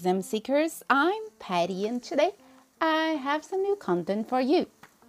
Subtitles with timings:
[0.00, 0.82] Exam seekers.
[0.88, 2.30] I'm Patty, and today
[2.80, 4.64] I have some new content for you.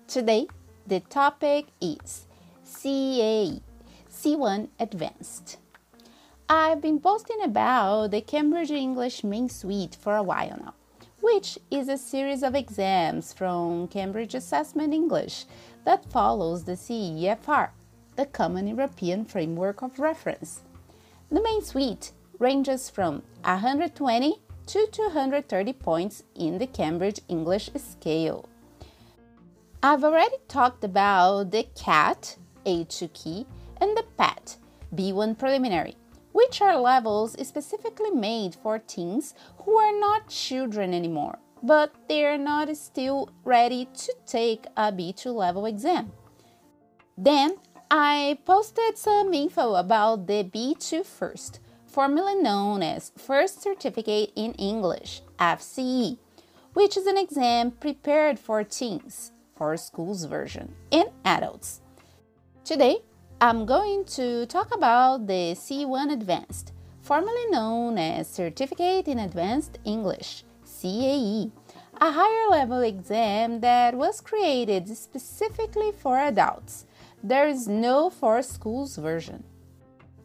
[0.05, 0.47] Today,
[0.85, 2.27] the topic is
[2.65, 3.61] CAE,
[4.11, 5.59] C1 Advanced.
[6.49, 10.73] I've been posting about the Cambridge English Main Suite for a while now,
[11.21, 15.45] which is a series of exams from Cambridge Assessment English
[15.85, 17.69] that follows the CEFR,
[18.17, 20.63] the Common European Framework of Reference.
[21.31, 24.41] The Main Suite ranges from 120
[24.71, 28.47] to 230 points in the Cambridge English scale.
[29.83, 33.45] I've already talked about the KET A2 key
[33.81, 34.55] and the PET
[34.95, 35.97] B1 preliminary,
[36.31, 39.33] which are levels specifically made for teens
[39.65, 45.35] who are not children anymore, but they are not still ready to take a B2
[45.35, 46.13] level exam.
[47.17, 47.57] Then
[47.89, 51.59] I posted some info about the B2 first
[51.91, 56.17] formerly known as First Certificate in English, FCE,
[56.73, 61.81] which is an exam prepared for teens, for schools version, and adults.
[62.63, 62.99] Today,
[63.41, 70.45] I'm going to talk about the C1 Advanced, formerly known as Certificate in Advanced English,
[70.63, 71.51] CAE,
[71.99, 76.85] a higher level exam that was created specifically for adults.
[77.21, 79.43] There is no for schools version.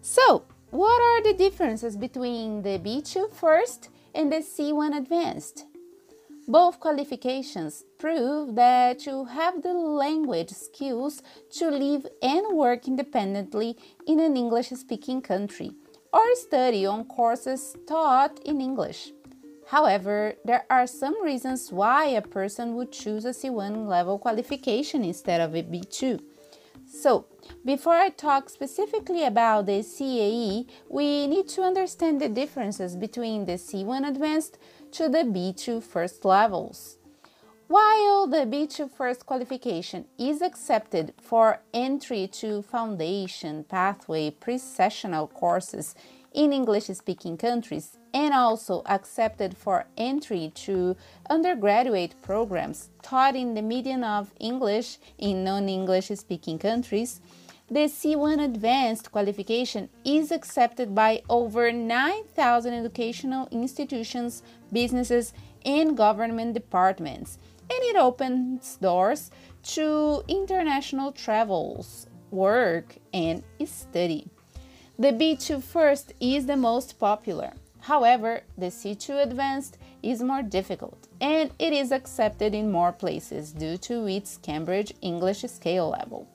[0.00, 5.64] So, what are the differences between the B2 First and the C1 Advanced?
[6.48, 11.22] Both qualifications prove that you have the language skills
[11.58, 15.72] to live and work independently in an English speaking country
[16.12, 19.12] or study on courses taught in English.
[19.66, 25.40] However, there are some reasons why a person would choose a C1 level qualification instead
[25.40, 26.20] of a B2.
[27.02, 27.26] So,
[27.62, 33.58] before I talk specifically about the CAE, we need to understand the differences between the
[33.58, 34.56] C1 Advanced
[34.92, 36.96] to the B2 First levels.
[37.68, 45.94] While the B2 First qualification is accepted for entry to foundation, pathway, pre-sessional courses
[46.36, 50.94] in English speaking countries and also accepted for entry to
[51.30, 57.22] undergraduate programs taught in the medium of English in non English speaking countries,
[57.68, 65.32] the C1 Advanced qualification is accepted by over 9,000 educational institutions, businesses,
[65.64, 67.38] and government departments,
[67.70, 69.30] and it opens doors
[69.62, 74.28] to international travels, work, and study.
[74.98, 77.52] The B2 First is the most popular.
[77.80, 83.76] However, the C2 Advanced is more difficult and it is accepted in more places due
[83.78, 86.26] to its Cambridge English scale level.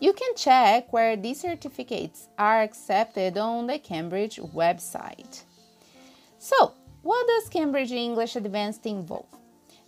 [0.00, 5.42] You can check where these certificates are accepted on the Cambridge website.
[6.38, 6.72] So,
[7.02, 9.26] what does Cambridge English Advanced involve?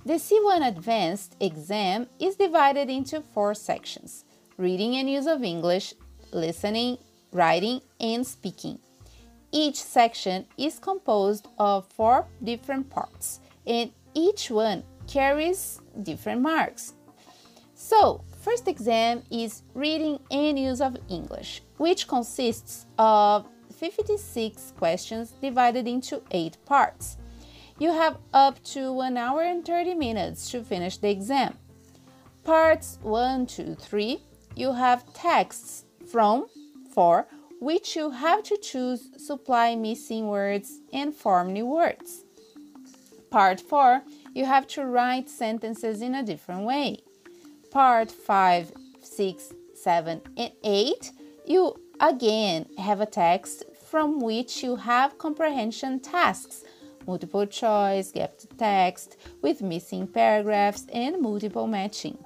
[0.04, 4.26] The C1 Advanced exam is divided into four sections
[4.58, 5.94] reading and use of English,
[6.32, 6.98] listening,
[7.32, 8.78] writing, and speaking.
[9.50, 16.94] Each section is composed of four different parts, and each one carries different marks.
[17.74, 25.88] So, first exam is reading and use of English, which consists of 56 questions divided
[25.88, 27.16] into 8 parts.
[27.78, 31.58] You have up to 1 hour and 30 minutes to finish the exam.
[32.44, 34.22] Parts 1 to 3,
[34.54, 36.46] you have texts from
[36.92, 37.26] for
[37.60, 42.24] which you have to choose supply missing words and form new words.
[43.30, 44.02] Part 4,
[44.34, 46.98] you have to write sentences in a different way.
[47.70, 51.12] Part 5, 6, 7, and 8,
[51.46, 56.64] you again have a text from which you have comprehension tasks,
[57.06, 62.18] multiple choice, gap to text, with missing paragraphs and multiple matching.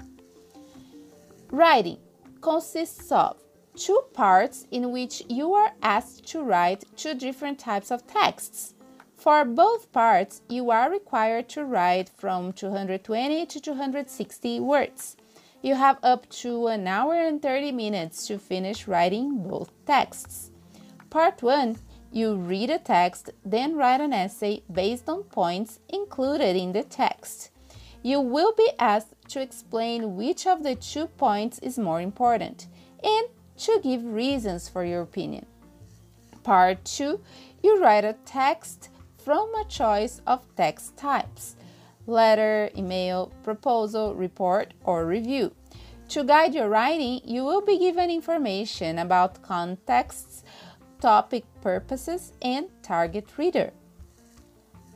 [1.51, 1.99] Writing
[2.41, 3.37] consists of
[3.77, 8.75] two parts in which you are asked to write two different types of texts.
[9.15, 15.17] For both parts, you are required to write from 220 to 260 words.
[15.63, 20.51] You have up to an hour and 30 minutes to finish writing both texts.
[21.11, 21.77] Part 1
[22.13, 27.51] You read a text, then write an essay based on points included in the text.
[28.03, 32.69] You will be asked to explain which of the two points is more important
[33.03, 33.27] and
[33.59, 35.47] to give reasons for your opinion.
[36.43, 37.21] Part 2
[37.63, 41.57] You write a text from a choice of text types
[42.07, 45.53] letter, email, proposal, report, or review.
[46.11, 50.45] To guide your writing, you will be given information about contexts,
[51.01, 53.73] topic purposes, and target reader.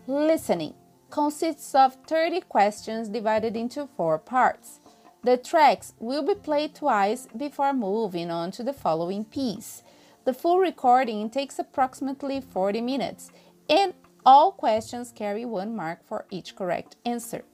[0.06, 0.74] Listening
[1.10, 4.80] consists of 30 questions divided into four parts.
[5.22, 9.82] The tracks will be played twice before moving on to the following piece.
[10.24, 13.30] The full recording takes approximately 40 minutes,
[13.68, 13.94] and
[14.24, 17.44] all questions carry one mark for each correct answer.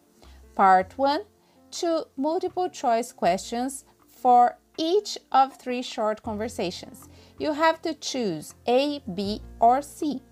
[0.55, 1.23] Part 1
[1.71, 7.09] two multiple choice questions for each of three short conversations.
[7.39, 10.23] You have to choose A, B, or C.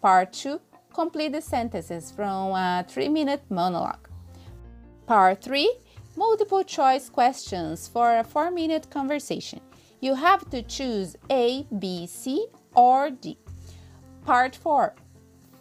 [0.00, 0.60] Part 2
[0.92, 4.08] complete the sentences from a three minute monologue.
[5.06, 5.72] Part 3
[6.18, 9.60] multiple choice questions for a four minute conversation.
[10.00, 13.38] You have to choose A, B, C, or D.
[14.24, 14.94] Part 4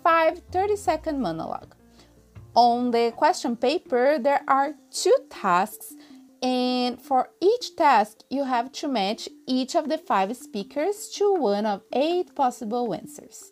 [0.04, 1.76] 5 30 second monologue.
[2.56, 5.94] On the question paper, there are two tasks,
[6.42, 11.68] and for each task, you have to match each of the five speakers to one
[11.68, 13.52] of eight possible answers.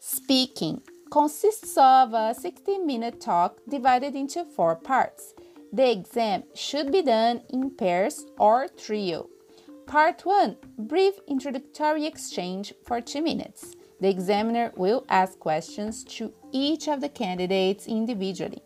[0.00, 0.82] Speaking
[1.12, 5.32] consists of a 60 minute talk divided into four parts.
[5.74, 9.28] The exam should be done in pairs or trio.
[9.88, 13.74] Part 1 Brief introductory exchange for 2 minutes.
[14.00, 18.62] The examiner will ask questions to each of the candidates individually.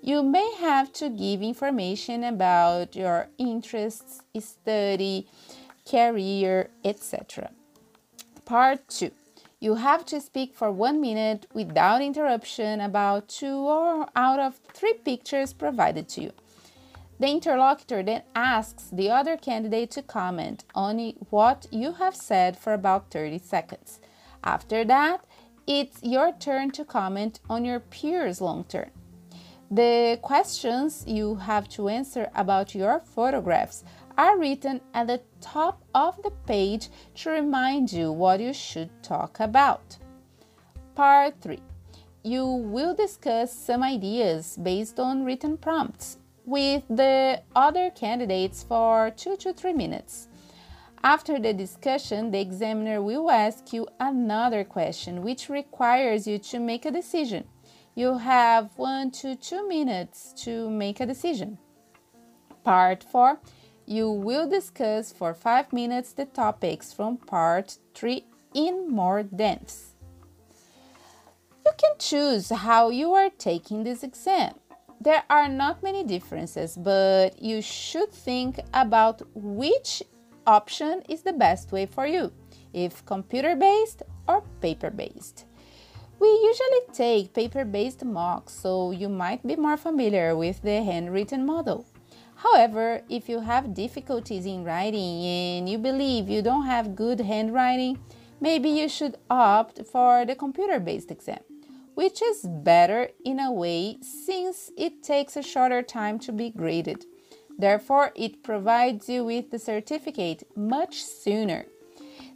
[0.00, 5.28] You may have to give information about your interests, study,
[5.84, 7.50] career, etc.
[8.46, 9.10] Part 2
[9.58, 14.92] you have to speak for one minute without interruption about two or out of three
[14.92, 16.32] pictures provided to you.
[17.18, 22.74] The interlocutor then asks the other candidate to comment on what you have said for
[22.74, 24.00] about 30 seconds.
[24.44, 25.24] After that,
[25.66, 28.90] it's your turn to comment on your peer's long turn.
[29.70, 33.82] The questions you have to answer about your photographs
[34.16, 39.40] are written at the top of the page to remind you what you should talk
[39.40, 39.96] about.
[40.94, 41.58] Part 3
[42.22, 49.36] You will discuss some ideas based on written prompts with the other candidates for 2
[49.36, 50.28] to 3 minutes.
[51.02, 56.86] After the discussion, the examiner will ask you another question which requires you to make
[56.86, 57.44] a decision.
[57.94, 61.58] You have 1 to 2 minutes to make a decision.
[62.64, 63.38] Part 4
[63.86, 69.94] you will discuss for 5 minutes the topics from part 3 in more depth.
[71.64, 74.54] You can choose how you are taking this exam.
[75.06, 80.02] There are not many differences, but you should think about which
[80.48, 82.32] option is the best way for you,
[82.74, 85.44] if computer based or paper based.
[86.18, 91.46] We usually take paper based mocks, so you might be more familiar with the handwritten
[91.46, 91.86] model.
[92.34, 98.00] However, if you have difficulties in writing and you believe you don't have good handwriting,
[98.40, 101.44] maybe you should opt for the computer based exam,
[101.96, 107.04] which is better in a way since it takes a shorter time to be graded.
[107.58, 111.64] Therefore, it provides you with the certificate much sooner,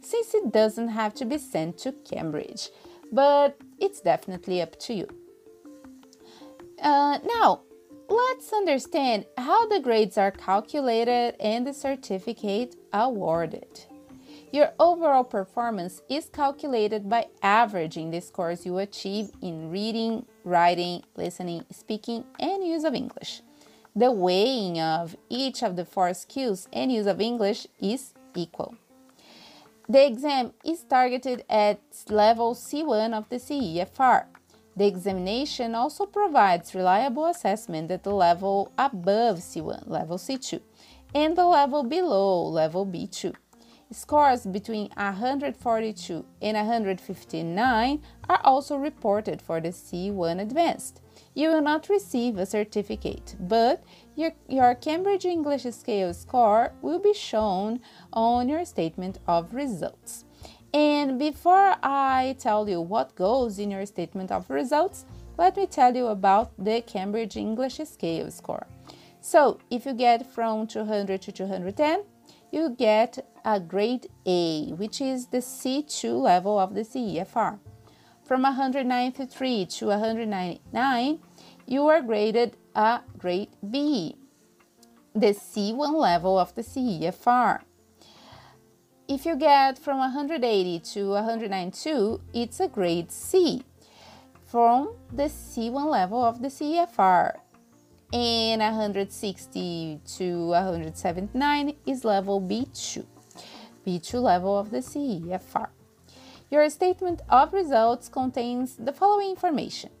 [0.01, 2.69] since it doesn't have to be sent to Cambridge,
[3.11, 5.07] but it's definitely up to you.
[6.81, 7.61] Uh, now,
[8.11, 13.85] Let's understand how the grades are calculated and the certificate awarded.
[14.51, 21.65] Your overall performance is calculated by averaging the scores you achieve in reading, writing, listening,
[21.71, 23.41] speaking, and use of English.
[23.95, 28.75] The weighing of each of the four skills and use of English is equal.
[29.87, 31.79] The exam is targeted at
[32.09, 34.25] level C1 of the CEFR,
[34.75, 40.61] the examination also provides reliable assessment at the level above C1, level C2,
[41.13, 43.35] and the level below, level B2.
[43.91, 51.01] Scores between 142 and 159 are also reported for the C1 Advanced.
[51.33, 53.83] You will not receive a certificate, but
[54.15, 57.81] your, your Cambridge English Scale score will be shown
[58.13, 60.23] on your statement of results.
[60.73, 65.05] And before I tell you what goes in your statement of results,
[65.37, 68.67] let me tell you about the Cambridge English Scale score.
[69.19, 72.03] So, if you get from 200 to 210,
[72.51, 77.59] you get a grade A, which is the C2 level of the CEFR.
[78.23, 81.19] From 193 to 199,
[81.65, 84.15] you are graded a grade B,
[85.13, 87.61] the C1 level of the CEFR.
[89.07, 93.63] If you get from 180 to 192, it's a grade C
[94.45, 97.40] from the C1 level of the CEFR.
[98.13, 103.05] And 160 to 179 is level B2,
[103.87, 105.69] B2 level of the CEFR.
[106.49, 109.91] Your statement of results contains the following information.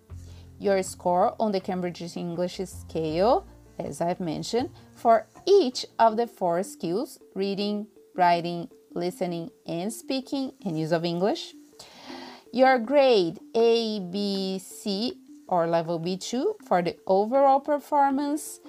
[0.59, 3.47] your score on the Cambridge English scale,
[3.79, 10.77] as I've mentioned, for each of the four skills reading, writing, listening, and speaking, and
[10.77, 11.55] use of English.
[12.53, 15.17] Your grade A, B, C,
[15.51, 18.59] or level B2 for the overall performance.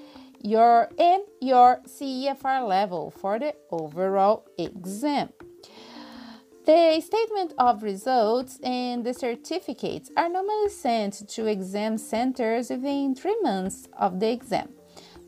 [0.44, 5.30] Your and your CEFR level for the overall exam.
[6.66, 13.36] The statement of results and the certificates are normally sent to exam centers within three
[13.42, 14.68] months of the exam,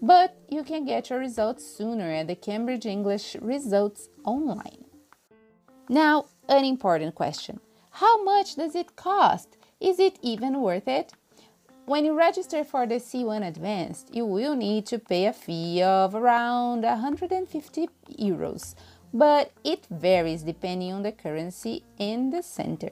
[0.01, 4.85] but you can get your results sooner at the Cambridge English Results Online.
[5.89, 9.57] Now, an important question How much does it cost?
[9.81, 11.15] Is it even worth it?
[11.87, 16.15] When you register for the C1 Advanced, you will need to pay a fee of
[16.15, 17.89] around 150
[18.19, 18.75] euros
[19.15, 22.91] but it varies depending on the currency in the center.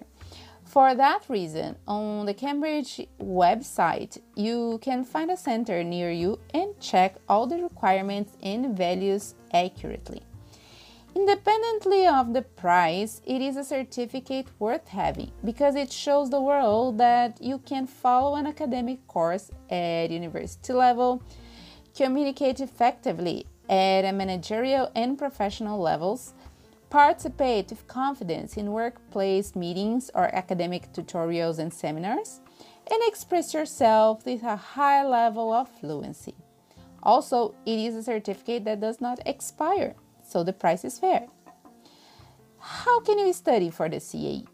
[0.65, 6.79] For that reason, on the Cambridge website, you can find a center near you and
[6.81, 10.23] check all the requirements and values accurately.
[11.15, 16.97] Independently of the price, it is a certificate worth having because it shows the world
[16.97, 21.23] that you can follow an academic course at university level,
[21.95, 26.33] communicate effectively at a managerial and professional levels,
[26.89, 32.41] participate with confidence in workplace meetings or academic tutorials and seminars,
[32.91, 36.35] and express yourself with a high level of fluency.
[37.03, 39.95] Also, it is a certificate that does not expire,
[40.33, 41.27] so the price is fair.
[42.59, 44.47] How can you study for the CAE?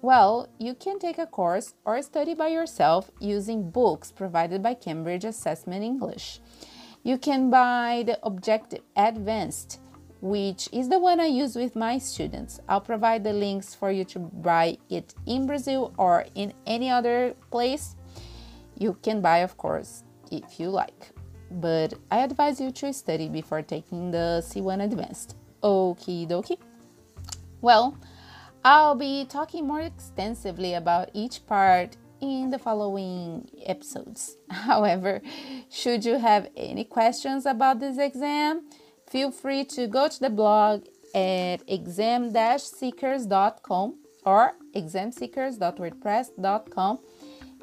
[0.00, 5.24] Well, you can take a course or study by yourself using books provided by Cambridge
[5.24, 6.40] Assessment English.
[7.02, 9.80] You can buy the Objective Advanced,
[10.20, 12.60] which is the one I use with my students.
[12.68, 17.34] I'll provide the links for you to buy it in Brazil or in any other
[17.50, 17.96] place.
[18.76, 21.17] You can buy, of course, if you like.
[21.50, 25.36] But I advise you to study before taking the C1 Advanced.
[25.62, 26.58] Okie dokie.
[27.60, 27.98] Well,
[28.64, 34.36] I'll be talking more extensively about each part in the following episodes.
[34.50, 35.22] However,
[35.70, 38.68] should you have any questions about this exam,
[39.08, 46.98] feel free to go to the blog at exam-seekers.com or examseekers.wordpress.com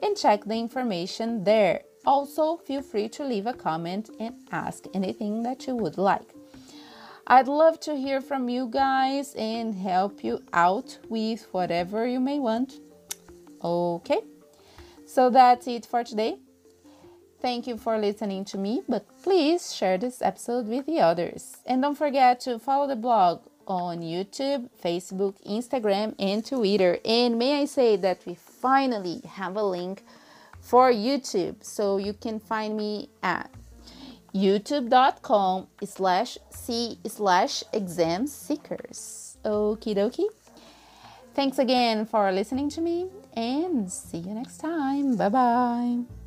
[0.01, 1.81] and check the information there.
[2.05, 6.33] Also, feel free to leave a comment and ask anything that you would like.
[7.27, 12.37] I'd love to hear from you guys and help you out with whatever you may
[12.37, 12.79] want.
[13.63, 14.21] Okay?
[15.07, 16.37] So that's it for today.
[17.41, 21.57] Thank you for listening to me, but please share this episode with the others.
[21.65, 26.99] And don't forget to follow the blog on YouTube, Facebook, Instagram, and Twitter.
[27.03, 30.03] And may I say that we finally have a link
[30.65, 33.51] for YouTube, so you can find me at
[34.33, 39.37] youtube.com slash c slash exam seekers.
[39.45, 40.27] Okie dokie.
[41.35, 45.15] Thanks again for listening to me and see you next time.
[45.15, 46.24] Bye bye.